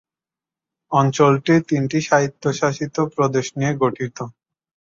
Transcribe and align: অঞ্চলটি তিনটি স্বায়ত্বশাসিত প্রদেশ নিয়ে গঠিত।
অঞ্চলটি 0.91 1.53
তিনটি 1.69 1.97
স্বায়ত্বশাসিত 2.07 2.95
প্রদেশ 3.15 3.45
নিয়ে 3.57 3.73
গঠিত। 3.81 4.17